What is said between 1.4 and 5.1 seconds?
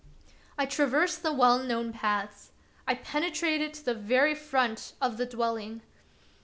known paths. I penetrated to the very front